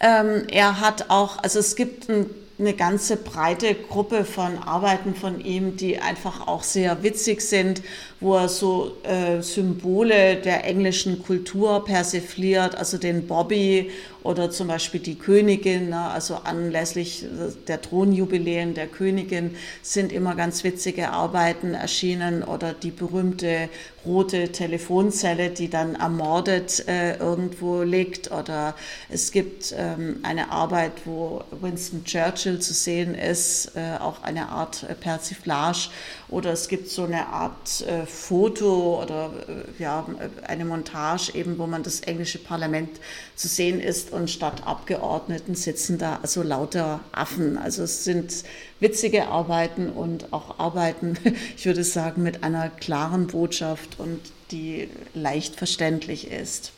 Ähm, 0.00 0.46
er 0.48 0.80
hat 0.80 1.10
auch, 1.10 1.38
also 1.38 1.58
es 1.58 1.76
gibt 1.76 2.08
ein 2.08 2.26
eine 2.58 2.74
ganze 2.74 3.16
breite 3.16 3.74
Gruppe 3.74 4.24
von 4.24 4.58
Arbeiten 4.58 5.14
von 5.14 5.40
ihm, 5.40 5.76
die 5.76 5.98
einfach 5.98 6.46
auch 6.46 6.62
sehr 6.62 7.02
witzig 7.02 7.40
sind, 7.40 7.82
wo 8.24 8.36
er 8.36 8.48
so 8.48 8.96
äh, 9.02 9.42
Symbole 9.42 10.36
der 10.36 10.64
englischen 10.64 11.22
Kultur 11.22 11.84
persifliert, 11.84 12.74
also 12.74 12.96
den 12.96 13.26
Bobby 13.26 13.90
oder 14.24 14.50
zum 14.50 14.68
Beispiel 14.68 15.00
die 15.00 15.16
Königin, 15.16 15.90
ne, 15.90 16.00
also 16.00 16.36
anlässlich 16.36 17.26
der 17.68 17.82
Thronjubiläen 17.82 18.72
der 18.72 18.86
Königin 18.86 19.54
sind 19.82 20.12
immer 20.12 20.34
ganz 20.34 20.64
witzige 20.64 21.10
Arbeiten 21.10 21.74
erschienen 21.74 22.42
oder 22.42 22.72
die 22.72 22.90
berühmte 22.90 23.68
rote 24.06 24.50
Telefonzelle, 24.50 25.50
die 25.50 25.68
dann 25.68 25.94
ermordet 25.94 26.88
äh, 26.88 27.16
irgendwo 27.18 27.82
liegt 27.82 28.30
oder 28.30 28.74
es 29.10 29.30
gibt 29.30 29.74
ähm, 29.76 30.20
eine 30.22 30.50
Arbeit, 30.50 30.92
wo 31.04 31.44
Winston 31.50 32.04
Churchill 32.04 32.60
zu 32.60 32.72
sehen 32.72 33.14
ist, 33.14 33.72
äh, 33.76 33.98
auch 34.00 34.22
eine 34.22 34.48
Art 34.48 34.86
Persiflage 35.00 35.90
oder 36.28 36.52
es 36.52 36.68
gibt 36.68 36.88
so 36.88 37.04
eine 37.04 37.26
Art 37.28 37.82
äh, 37.82 38.06
Foto 38.14 39.02
oder 39.02 39.30
äh, 39.48 39.82
ja, 39.82 40.06
eine 40.46 40.64
Montage 40.64 41.34
eben, 41.34 41.58
wo 41.58 41.66
man 41.66 41.82
das 41.82 42.00
englische 42.00 42.38
Parlament 42.38 42.88
zu 43.36 43.48
sehen 43.48 43.80
ist 43.80 44.12
und 44.12 44.30
statt 44.30 44.66
Abgeordneten 44.66 45.54
sitzen 45.54 45.98
da 45.98 46.20
also 46.22 46.42
lauter 46.42 47.00
Affen. 47.12 47.58
Also 47.58 47.82
es 47.82 48.04
sind 48.04 48.44
witzige 48.80 49.28
Arbeiten 49.28 49.90
und 49.90 50.32
auch 50.32 50.58
Arbeiten, 50.58 51.18
ich 51.56 51.66
würde 51.66 51.84
sagen, 51.84 52.22
mit 52.22 52.42
einer 52.42 52.70
klaren 52.70 53.26
Botschaft 53.26 53.98
und 53.98 54.20
die 54.50 54.88
leicht 55.14 55.56
verständlich 55.56 56.30
ist. 56.30 56.72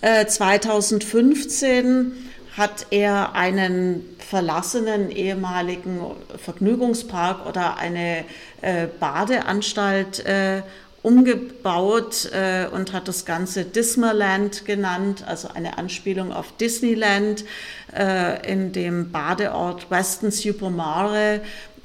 Äh, 0.00 0.26
2015 0.26 2.12
hat 2.56 2.86
er 2.90 3.34
einen 3.34 4.16
verlassenen 4.18 5.10
ehemaligen 5.10 6.00
Vergnügungspark 6.36 7.46
oder 7.46 7.78
eine 7.78 8.24
äh, 8.60 8.86
Badeanstalt 9.00 10.24
äh, 10.26 10.62
umgebaut 11.02 12.30
äh, 12.32 12.66
und 12.66 12.92
hat 12.92 13.08
das 13.08 13.24
Ganze 13.24 13.64
Dismaland 13.64 14.64
genannt, 14.66 15.24
also 15.26 15.48
eine 15.52 15.78
Anspielung 15.78 16.32
auf 16.32 16.56
Disneyland 16.58 17.44
äh, 17.96 18.50
in 18.50 18.72
dem 18.72 19.10
Badeort 19.10 19.90
Weston 19.90 20.30
Super 20.30 20.70
Mare 20.70 21.40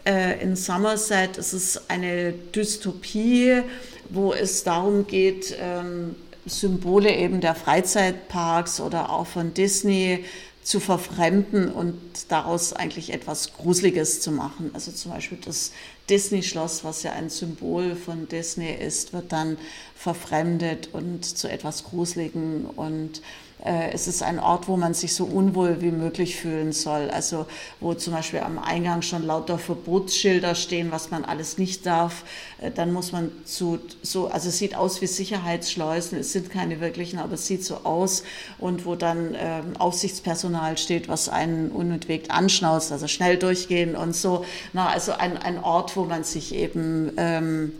äh, 0.05 0.41
in 0.41 0.55
Somerset. 0.55 1.37
Es 1.37 1.53
ist 1.53 1.89
eine 1.89 2.31
Dystopie, 2.31 3.63
wo 4.09 4.33
es 4.33 4.63
darum 4.63 5.07
geht, 5.07 5.55
ähm, 5.59 6.15
Symbole 6.45 7.13
eben 7.13 7.41
der 7.41 7.55
Freizeitparks 7.55 8.79
oder 8.79 9.09
auch 9.09 9.27
von 9.27 9.53
Disney 9.53 10.23
zu 10.67 10.81
verfremden 10.81 11.71
und 11.71 11.97
daraus 12.27 12.73
eigentlich 12.73 13.13
etwas 13.13 13.53
Gruseliges 13.53 14.19
zu 14.19 14.33
machen. 14.33 14.71
Also 14.73 14.91
zum 14.91 15.13
Beispiel 15.13 15.37
das 15.45 15.71
Disney-Schloss, 16.09 16.83
was 16.83 17.03
ja 17.03 17.11
ein 17.11 17.29
Symbol 17.29 17.95
von 17.95 18.27
Disney 18.27 18.71
ist, 18.71 19.13
wird 19.13 19.31
dann 19.31 19.57
verfremdet 19.95 20.89
und 20.93 21.25
zu 21.25 21.49
etwas 21.49 21.83
Gruseligen 21.83 22.65
und 22.65 23.21
äh, 23.63 23.91
es 23.91 24.07
ist 24.07 24.21
ein 24.21 24.39
Ort, 24.39 24.67
wo 24.67 24.77
man 24.77 24.93
sich 24.93 25.13
so 25.13 25.25
unwohl 25.25 25.81
wie 25.81 25.91
möglich 25.91 26.35
fühlen 26.35 26.71
soll. 26.71 27.09
Also 27.09 27.47
wo 27.79 27.93
zum 27.93 28.13
Beispiel 28.13 28.39
am 28.39 28.59
Eingang 28.59 29.01
schon 29.01 29.25
lauter 29.25 29.57
Verbotsschilder 29.57 30.55
stehen, 30.55 30.91
was 30.91 31.11
man 31.11 31.25
alles 31.25 31.57
nicht 31.57 31.85
darf. 31.85 32.23
Äh, 32.61 32.71
dann 32.71 32.93
muss 32.93 33.11
man 33.11 33.31
zu 33.45 33.79
so, 34.03 34.27
also 34.27 34.49
es 34.49 34.57
sieht 34.57 34.75
aus 34.75 35.01
wie 35.01 35.07
Sicherheitsschleusen. 35.07 36.19
Es 36.19 36.31
sind 36.33 36.51
keine 36.51 36.79
wirklichen, 36.79 37.19
aber 37.19 37.33
es 37.33 37.47
sieht 37.47 37.65
so 37.65 37.77
aus. 37.83 38.23
Und 38.59 38.85
wo 38.85 38.95
dann 38.95 39.33
äh, 39.33 39.61
Aufsichtspersonal 39.79 40.77
steht, 40.77 41.09
was 41.09 41.27
einen 41.27 41.71
unentwegt 41.71 42.31
anschnauzt, 42.31 42.91
also 42.91 43.07
schnell 43.07 43.37
durchgehen 43.37 43.95
und 43.95 44.15
so. 44.15 44.45
Na, 44.73 44.87
also 44.89 45.13
ein, 45.13 45.35
ein 45.37 45.63
Ort, 45.63 45.96
wo 45.97 46.05
man 46.05 46.23
sich 46.23 46.55
eben 46.55 47.11
ähm, 47.17 47.73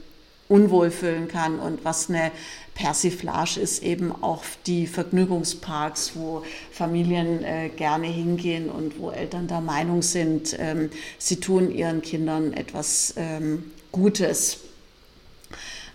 unwohl 0.50 0.92
fühlen 0.92 1.28
kann 1.28 1.60
und 1.60 1.86
was 1.86 2.10
eine 2.10 2.32
Persiflage 2.74 3.60
ist 3.60 3.82
eben 3.82 4.12
auch 4.12 4.44
die 4.66 4.86
Vergnügungsparks, 4.88 6.12
wo 6.16 6.44
Familien 6.72 7.44
äh, 7.44 7.70
gerne 7.70 8.08
hingehen 8.08 8.70
und 8.70 9.00
wo 9.00 9.10
Eltern 9.10 9.48
der 9.48 9.62
Meinung 9.62 10.02
sind, 10.02 10.56
ähm, 10.60 10.90
sie 11.18 11.40
tun 11.40 11.72
ihren 11.72 12.02
Kindern 12.02 12.54
etwas 12.54 13.16
ähm, 13.18 13.72
Gutes. 13.92 14.60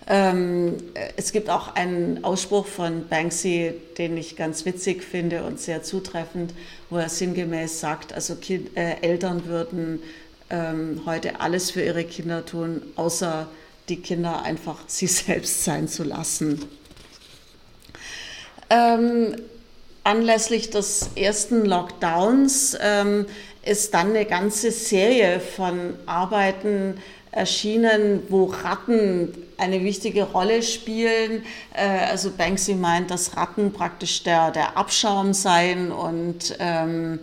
Ähm, 0.09 0.75
es 1.17 1.31
gibt 1.31 1.49
auch 1.49 1.76
einen 1.76 2.25
Ausspruch 2.25 2.67
von 2.67 3.07
Banksy, 3.07 3.75
den 3.99 4.17
ich 4.17 4.35
ganz 4.35 4.64
witzig 4.64 5.05
finde 5.05 5.45
und 5.45 5.61
sehr 5.61 5.85
zutreffend, 5.85 6.52
wo 6.91 6.97
er 6.97 7.09
sinngemäß 7.09 7.79
sagt, 7.79 8.12
also 8.12 8.35
kind, 8.35 8.76
äh, 8.76 8.97
Eltern 9.02 9.47
würden 9.47 10.00
ähm, 10.52 11.00
heute 11.06 11.40
alles 11.40 11.73
für 11.73 11.82
ihre 11.82 12.04
Kinder 12.04 12.47
tun, 12.47 12.82
außer 12.94 13.49
die 13.88 13.97
Kinder 13.97 14.42
einfach 14.42 14.78
sie 14.87 15.09
selbst 15.09 15.64
sein 15.64 15.88
zu 15.88 16.04
lassen. 16.04 16.64
ähm, 18.71 19.35
anlässlich 20.04 20.71
des 20.71 21.11
ersten 21.16 21.64
Lockdowns 21.64 22.76
ähm, 22.80 23.26
ist 23.64 23.94
dann 23.94 24.11
eine 24.11 24.26
ganze 24.26 24.71
Serie 24.71 25.40
von 25.40 25.94
Arbeiten 26.06 26.99
erschienen, 27.30 28.23
wo 28.28 28.44
Ratten 28.44 29.32
eine 29.56 29.82
wichtige 29.82 30.25
Rolle 30.25 30.62
spielen. 30.62 31.44
Äh, 31.75 32.11
also 32.11 32.30
Banksy 32.30 32.75
meint, 32.75 33.11
dass 33.11 33.37
Ratten 33.37 33.73
praktisch 33.73 34.23
der, 34.23 34.50
der 34.50 34.76
Abschaum 34.76 35.32
seien 35.32 35.92
und 35.92 36.56
ähm, 36.59 37.21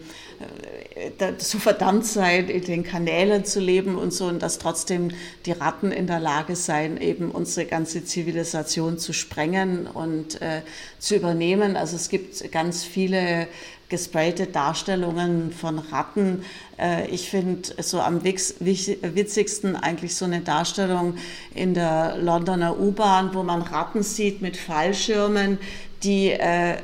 so 1.38 1.60
verdammt 1.60 2.06
seien, 2.06 2.50
in 2.50 2.64
den 2.64 2.84
Kanälen 2.84 3.46
zu 3.46 3.60
leben 3.60 3.98
und 3.98 4.14
so, 4.14 4.26
und 4.26 4.42
dass 4.42 4.58
trotzdem 4.58 5.12
die 5.46 5.52
Ratten 5.52 5.92
in 5.92 6.08
der 6.08 6.20
Lage 6.20 6.56
seien, 6.56 7.00
eben 7.00 7.32
unsere 7.32 7.66
ganze 7.66 8.06
Zivilisation 8.06 8.98
zu 8.98 9.14
sprengen 9.14 9.88
und 9.88 10.42
äh, 10.42 10.62
zu 11.00 11.16
übernehmen. 11.16 11.76
Also 11.76 11.96
es 11.96 12.10
gibt 12.10 12.52
ganz 12.52 12.84
viele 12.84 13.48
gesprayte 13.90 14.46
Darstellungen 14.46 15.52
von 15.52 15.80
Ratten. 15.80 16.46
Äh, 16.80 17.08
ich 17.08 17.30
finde 17.30 17.70
so 17.82 18.00
am 18.00 18.24
witzigsten 18.24 19.76
eigentlich 19.76 20.16
so 20.16 20.26
eine 20.26 20.42
Darstellung 20.42 21.18
in 21.54 21.74
der 21.74 22.18
Londoner 22.18 22.80
U-Bahn, 22.80 23.34
wo 23.34 23.44
man 23.44 23.62
Ratten 23.62 24.04
sieht 24.04 24.42
mit 24.42 24.58
Fallschirmen, 24.58 25.58
die 26.04 26.32
äh, 26.32 26.78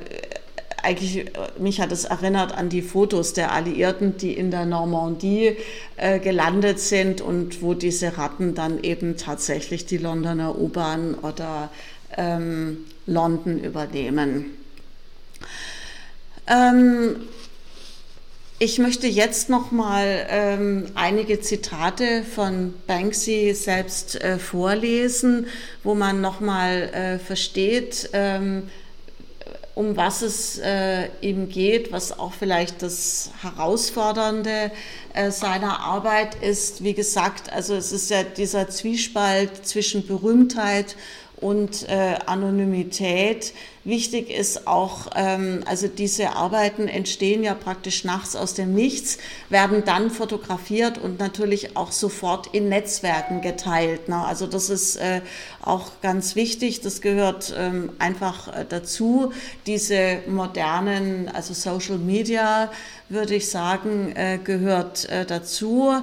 eigentlich, 0.85 1.17
äh, 1.17 1.29
mich 1.59 1.81
hat 1.81 1.91
es 1.91 2.05
erinnert 2.05 2.55
an 2.57 2.69
die 2.69 2.81
Fotos 2.81 3.33
der 3.33 3.51
Alliierten, 3.51 4.17
die 4.17 4.33
in 4.33 4.51
der 4.51 4.65
Normandie 4.65 5.57
äh, 5.97 6.19
gelandet 6.19 6.79
sind 6.79 7.21
und 7.21 7.61
wo 7.61 7.73
diese 7.73 8.17
Ratten 8.17 8.55
dann 8.55 8.81
eben 8.83 9.17
tatsächlich 9.17 9.85
die 9.85 9.97
Londoner 9.97 10.57
U-Bahn 10.57 11.15
oder 11.15 11.69
ähm, 12.15 12.85
London 13.05 13.59
übernehmen. 13.59 14.45
Ähm, 16.47 17.17
ich 18.57 18.79
möchte 18.79 19.07
jetzt 19.07 19.49
noch 19.49 19.71
mal 19.71 20.25
ähm, 20.29 20.85
einige 20.95 21.41
Zitate 21.41 22.23
von 22.23 22.73
Banksy 22.87 23.53
selbst 23.53 24.21
äh, 24.21 24.39
vorlesen, 24.39 25.47
wo 25.83 25.93
man 25.93 26.21
noch 26.21 26.39
mal 26.39 26.83
äh, 26.93 27.19
versteht, 27.19 28.09
ähm, 28.13 28.69
um 29.75 29.97
was 29.97 30.21
es 30.21 30.57
äh, 30.57 31.09
ihm 31.19 31.49
geht, 31.49 31.91
was 31.91 32.17
auch 32.17 32.33
vielleicht 32.33 32.81
das 32.81 33.31
Herausfordernde 33.41 34.71
äh, 35.13 35.31
seiner 35.31 35.81
Arbeit 35.81 36.35
ist. 36.35 36.81
Wie 36.81 36.93
gesagt, 36.93 37.51
also 37.51 37.75
es 37.75 37.91
ist 37.91 38.09
ja 38.09 38.23
dieser 38.23 38.69
Zwiespalt 38.69 39.67
zwischen 39.67 40.07
Berühmtheit 40.07 40.95
und 41.41 41.87
äh, 41.89 42.15
Anonymität. 42.25 43.53
Wichtig 43.83 44.31
ist 44.31 44.65
auch, 44.67 45.11
ähm, 45.15 45.63
also 45.67 45.87
diese 45.87 46.31
Arbeiten 46.31 46.87
entstehen 46.87 47.43
ja 47.43 47.53
praktisch 47.53 48.03
nachts 48.03 48.35
aus 48.35 48.55
dem 48.55 48.73
Nichts, 48.73 49.19
werden 49.49 49.83
dann 49.85 50.09
fotografiert 50.09 50.97
und 50.97 51.19
natürlich 51.19 51.77
auch 51.77 51.91
sofort 51.91 52.47
in 52.47 52.67
Netzwerken 52.67 53.41
geteilt. 53.41 54.09
Ne? 54.09 54.17
Also 54.25 54.47
das 54.47 54.71
ist 54.71 54.95
äh, 54.95 55.21
auch 55.61 55.91
ganz 56.01 56.35
wichtig, 56.35 56.81
das 56.81 57.01
gehört 57.01 57.53
ähm, 57.55 57.91
einfach 57.99 58.47
äh, 58.47 58.65
dazu. 58.67 59.31
Diese 59.67 60.19
modernen, 60.27 61.29
also 61.29 61.53
Social 61.53 61.99
Media, 61.99 62.71
würde 63.09 63.35
ich 63.35 63.51
sagen, 63.51 64.15
äh, 64.15 64.39
gehört 64.43 65.07
äh, 65.09 65.25
dazu. 65.25 65.93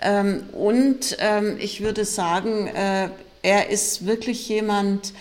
Ähm, 0.00 0.44
und 0.52 1.16
ähm, 1.18 1.56
ich 1.58 1.82
würde 1.82 2.04
sagen, 2.04 2.68
äh, 2.68 3.08
er 3.44 3.68
ist 3.68 4.06
wirklich 4.06 4.48
jemand, 4.48 5.12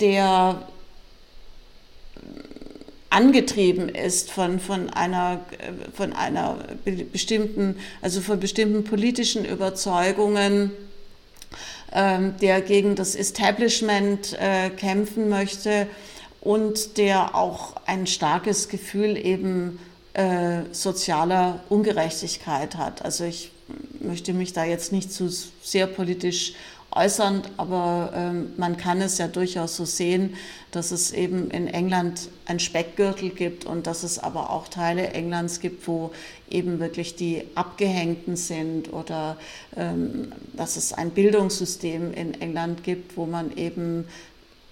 der 0.00 0.68
angetrieben 3.08 3.88
ist 3.88 4.30
von, 4.30 4.60
von, 4.60 4.90
einer, 4.90 5.40
von 5.94 6.12
einer 6.12 6.58
bestimmten, 7.10 7.76
also 8.02 8.20
von 8.20 8.38
bestimmten 8.38 8.84
politischen 8.84 9.46
Überzeugungen, 9.46 10.72
ähm, 11.92 12.34
der 12.42 12.60
gegen 12.60 12.96
das 12.96 13.14
Establishment 13.14 14.38
äh, 14.38 14.68
kämpfen 14.68 15.30
möchte 15.30 15.88
und 16.42 16.98
der 16.98 17.34
auch 17.34 17.76
ein 17.86 18.06
starkes 18.06 18.68
Gefühl 18.68 19.16
eben 19.16 19.80
äh, 20.12 20.64
sozialer 20.72 21.60
Ungerechtigkeit 21.70 22.76
hat. 22.76 23.06
Also 23.06 23.24
ich 23.24 23.52
möchte 24.00 24.34
mich 24.34 24.52
da 24.52 24.64
jetzt 24.64 24.92
nicht 24.92 25.10
zu 25.10 25.30
sehr 25.62 25.86
politisch 25.86 26.52
äußern, 26.92 27.42
aber 27.56 28.12
ähm, 28.14 28.52
man 28.56 28.76
kann 28.76 29.00
es 29.00 29.18
ja 29.18 29.28
durchaus 29.28 29.76
so 29.76 29.84
sehen, 29.84 30.34
dass 30.72 30.90
es 30.90 31.12
eben 31.12 31.50
in 31.50 31.68
England 31.68 32.28
ein 32.46 32.58
Speckgürtel 32.58 33.30
gibt 33.30 33.64
und 33.64 33.86
dass 33.86 34.02
es 34.02 34.18
aber 34.18 34.50
auch 34.50 34.68
Teile 34.68 35.08
Englands 35.08 35.60
gibt, 35.60 35.86
wo 35.86 36.10
eben 36.50 36.80
wirklich 36.80 37.16
die 37.16 37.44
Abgehängten 37.54 38.36
sind 38.36 38.92
oder 38.92 39.36
ähm, 39.76 40.32
dass 40.54 40.76
es 40.76 40.92
ein 40.92 41.10
Bildungssystem 41.10 42.12
in 42.12 42.40
England 42.40 42.82
gibt, 42.82 43.16
wo 43.16 43.26
man 43.26 43.56
eben 43.56 44.06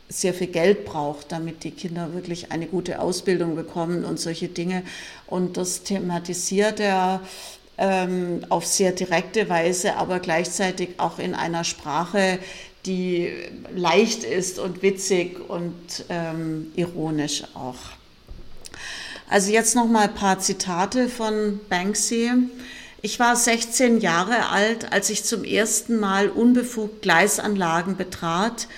sehr 0.09 0.33
viel 0.33 0.47
Geld 0.47 0.87
braucht, 0.87 1.33
damit 1.33 1.65
die 1.65 1.71
Kinder 1.71 2.15
wirklich 2.15 2.51
eine 2.51 2.67
gute 2.67 3.01
Ausbildung 3.01 3.55
bekommen 3.57 4.05
und 4.05 4.19
solche 4.19 4.49
Dinge. 4.49 4.83
Und 5.27 5.57
das 5.57 5.83
thematisiert 5.83 6.81
er 6.81 7.21
ähm, 7.79 8.45
auf 8.49 8.67
sehr 8.67 8.93
direkte 8.93 9.49
Weise, 9.49 9.97
aber 9.97 10.19
gleichzeitig 10.19 10.91
auch 10.99 11.19
in 11.19 11.35
einer 11.35 11.65
Sprache, 11.65 12.39
die 12.87 13.31
leicht 13.75 14.25
ist 14.25 14.59
und 14.59 14.83
witzig 14.83 15.39
und 15.49 15.75
ähm, 16.09 16.73
ironisch 16.75 17.45
auch. 17.55 17.77
Also 19.31 19.53
jetzt 19.53 19.75
noch 19.75 19.87
mal 19.87 20.09
ein 20.09 20.15
paar 20.15 20.39
Zitate 20.39 21.09
von 21.09 21.61
Banksy. 21.69 22.33
Ich 23.03 23.21
war 23.21 23.37
16 23.37 24.01
Jahre 24.01 24.49
alt, 24.49 24.93
als 24.93 25.11
ich 25.11 25.23
zum 25.23 25.45
ersten 25.45 26.01
Mal 26.01 26.29
unbefugt 26.31 27.03
Gleisanlagen 27.03 27.97
betrat 27.97 28.69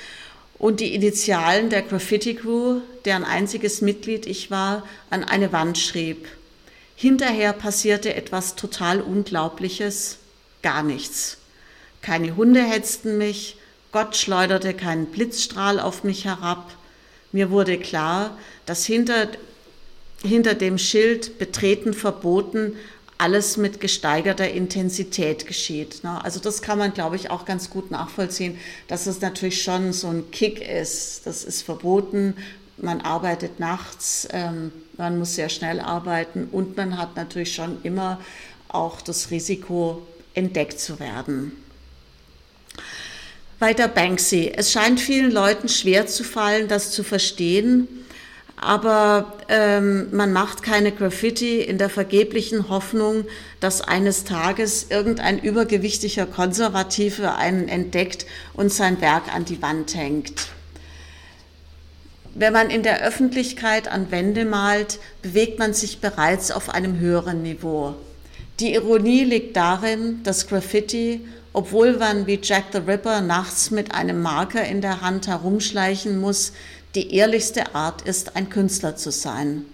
und 0.58 0.80
die 0.80 0.94
Initialen 0.94 1.70
der 1.70 1.82
Graffiti 1.82 2.34
Crew, 2.34 2.80
deren 3.04 3.24
einziges 3.24 3.80
Mitglied 3.80 4.26
ich 4.26 4.50
war, 4.50 4.82
an 5.08 5.24
eine 5.24 5.52
Wand 5.52 5.78
schrieb. 5.78 6.26
Hinterher 7.00 7.54
passierte 7.54 8.14
etwas 8.14 8.56
total 8.56 9.00
Unglaubliches, 9.00 10.18
gar 10.60 10.82
nichts. 10.82 11.38
Keine 12.02 12.36
Hunde 12.36 12.62
hetzten 12.62 13.16
mich, 13.16 13.56
Gott 13.90 14.16
schleuderte 14.16 14.74
keinen 14.74 15.06
Blitzstrahl 15.06 15.80
auf 15.80 16.04
mich 16.04 16.26
herab. 16.26 16.70
Mir 17.32 17.50
wurde 17.50 17.78
klar, 17.78 18.36
dass 18.66 18.84
hinter, 18.84 19.28
hinter 20.22 20.52
dem 20.52 20.76
Schild 20.76 21.38
Betreten 21.38 21.94
verboten 21.94 22.76
alles 23.16 23.56
mit 23.56 23.80
gesteigerter 23.80 24.50
Intensität 24.50 25.46
geschieht. 25.46 26.02
Also 26.04 26.38
das 26.38 26.60
kann 26.60 26.78
man, 26.78 26.92
glaube 26.92 27.16
ich, 27.16 27.30
auch 27.30 27.46
ganz 27.46 27.70
gut 27.70 27.90
nachvollziehen, 27.90 28.58
dass 28.88 29.06
es 29.06 29.22
natürlich 29.22 29.62
schon 29.62 29.94
so 29.94 30.08
ein 30.08 30.30
Kick 30.32 30.60
ist. 30.60 31.22
Das 31.24 31.44
ist 31.44 31.62
verboten, 31.62 32.36
man 32.82 33.00
arbeitet 33.00 33.60
nachts, 33.60 34.28
ähm, 34.32 34.72
man 34.96 35.18
muss 35.18 35.34
sehr 35.34 35.48
schnell 35.48 35.80
arbeiten 35.80 36.48
und 36.50 36.76
man 36.76 36.98
hat 36.98 37.16
natürlich 37.16 37.54
schon 37.54 37.78
immer 37.82 38.20
auch 38.68 39.00
das 39.00 39.30
Risiko, 39.30 40.02
entdeckt 40.34 40.78
zu 40.78 41.00
werden. 41.00 41.52
Weiter 43.58 43.88
Banksy. 43.88 44.52
Es 44.54 44.72
scheint 44.72 45.00
vielen 45.00 45.30
Leuten 45.30 45.68
schwer 45.68 46.06
zu 46.06 46.24
fallen, 46.24 46.68
das 46.68 46.92
zu 46.92 47.02
verstehen, 47.02 47.88
aber 48.56 49.32
ähm, 49.48 50.08
man 50.12 50.32
macht 50.32 50.62
keine 50.62 50.92
Graffiti 50.92 51.60
in 51.60 51.78
der 51.78 51.90
vergeblichen 51.90 52.68
Hoffnung, 52.68 53.24
dass 53.58 53.80
eines 53.80 54.24
Tages 54.24 54.86
irgendein 54.90 55.38
übergewichtiger 55.38 56.26
Konservativer 56.26 57.36
einen 57.36 57.68
entdeckt 57.68 58.26
und 58.54 58.72
sein 58.72 59.00
Werk 59.00 59.34
an 59.34 59.44
die 59.44 59.60
Wand 59.62 59.94
hängt. 59.94 60.48
Wenn 62.34 62.52
man 62.52 62.70
in 62.70 62.82
der 62.82 63.02
Öffentlichkeit 63.02 63.88
an 63.88 64.10
Wände 64.10 64.44
malt, 64.44 65.00
bewegt 65.20 65.58
man 65.58 65.74
sich 65.74 66.00
bereits 66.00 66.50
auf 66.52 66.70
einem 66.70 66.98
höheren 67.00 67.42
Niveau. 67.42 67.94
Die 68.60 68.74
Ironie 68.74 69.24
liegt 69.24 69.56
darin, 69.56 70.22
dass 70.22 70.46
Graffiti, 70.46 71.26
obwohl 71.52 71.96
man 71.96 72.26
wie 72.26 72.38
Jack 72.40 72.66
the 72.72 72.78
Ripper 72.78 73.20
nachts 73.20 73.70
mit 73.72 73.92
einem 73.92 74.22
Marker 74.22 74.64
in 74.64 74.80
der 74.80 75.00
Hand 75.00 75.26
herumschleichen 75.26 76.20
muss, 76.20 76.52
die 76.94 77.14
ehrlichste 77.14 77.74
Art 77.74 78.02
ist, 78.02 78.36
ein 78.36 78.48
Künstler 78.48 78.96
zu 78.96 79.10
sein. 79.10 79.64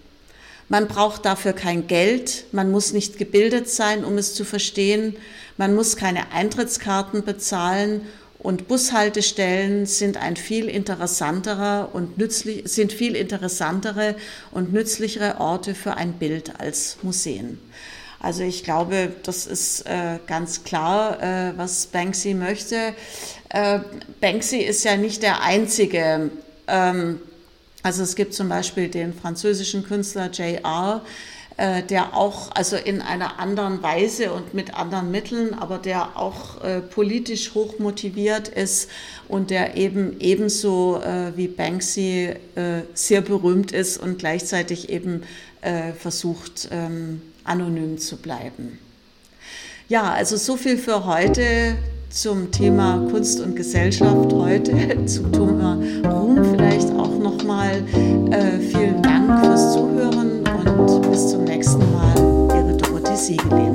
Man 0.69 0.89
braucht 0.89 1.25
dafür 1.25 1.53
kein 1.53 1.87
Geld, 1.87 2.45
man 2.53 2.71
muss 2.71 2.93
nicht 2.93 3.19
gebildet 3.19 3.69
sein, 3.69 4.05
um 4.05 4.19
es 4.19 4.35
zu 4.35 4.45
verstehen, 4.45 5.17
man 5.59 5.75
muss 5.75 5.97
keine 5.97 6.33
Eintrittskarten 6.33 7.25
bezahlen 7.25 8.03
und 8.39 8.69
Bushaltestellen 8.69 9.87
sind 9.87 10.17
ein 10.17 10.37
viel 10.37 10.69
interessanterer 10.69 11.91
und 11.93 12.19
nützlich, 12.19 12.69
sind 12.71 12.93
viel 12.93 13.17
interessantere 13.17 14.17
und 14.53 14.73
nützlichere 14.73 15.41
Orte 15.41 15.75
für 15.75 15.97
ein 15.97 16.15
Bild 16.15 16.61
als 16.61 16.99
Museen. 17.03 17.59
Also 18.21 18.43
ich 18.43 18.65
glaube, 18.65 19.13
das 19.23 19.47
ist 19.47 19.83
äh, 19.87 20.19
ganz 20.27 20.65
klar, 20.65 21.23
äh, 21.23 21.53
was 21.57 21.87
Banksy 21.87 22.35
möchte. 22.35 22.95
Äh, 23.51 23.81
Banksy 24.21 24.59
ist 24.59 24.85
ja 24.85 24.97
nicht 24.97 25.23
der 25.23 25.43
einzige 25.43 26.31
ähm, 26.67 27.21
Also 27.87 28.03
es 28.03 28.17
gibt 28.17 28.35
zum 28.35 28.49
Beispiel 28.49 28.89
den 28.89 29.15
französischen 29.15 29.85
Künstler 29.85 30.29
J.R., 30.33 31.03
äh, 31.57 31.83
der 31.83 32.15
auch, 32.15 32.51
also 32.55 32.77
in 32.77 33.01
einer 33.01 33.39
anderen 33.39 33.83
Weise 33.83 34.33
und 34.33 34.53
mit 34.53 34.75
anderen 34.75 35.11
Mitteln, 35.11 35.55
aber 35.55 35.79
der 35.79 36.19
auch 36.19 36.63
äh, 36.63 36.81
politisch 36.81 37.55
hoch 37.55 37.79
motiviert 37.79 38.49
ist 38.49 38.91
und 39.29 39.51
der 39.51 39.77
eben 39.77 40.21
ebenso 40.21 41.01
äh, 41.01 41.37
wie 41.37 41.49
Banksy 41.49 42.35
äh, 42.57 42.83
sehr 42.93 43.23
berühmt 43.23 43.73
ist 43.73 43.97
und 43.97 44.19
gleichzeitig 44.19 44.91
eben 44.91 45.23
äh, 45.63 45.93
versucht, 45.93 46.69
ähm, 46.71 47.23
anonym 47.45 47.99
zu 47.99 48.19
bleiben. 48.19 48.79
Ja, 49.89 50.13
also 50.13 50.37
so 50.37 50.57
viel 50.57 50.77
für 50.77 51.07
heute 51.07 51.77
zum 52.11 52.51
Thema 52.51 53.07
Kunst 53.11 53.41
und 53.41 53.57
Gesellschaft 53.57 54.33
heute, 54.33 54.73
zum 55.07 55.33
Thema 55.33 55.81
Ruhm 56.05 56.45
vielleicht 56.45 56.91
auch 56.91 57.19
nochmal. 57.19 57.83
Äh, 58.31 58.59
vielen 58.59 59.03
Dank 59.03 59.45
fürs 59.45 59.73
Zuhören 59.75 60.26
und 60.79 61.11
bis 61.11 61.31
zum 61.31 61.45
nächsten 61.45 61.79
Mal. 61.93 62.15
Ihre 62.55 62.77
Dorothee 62.77 63.17
Siegelin. 63.17 63.75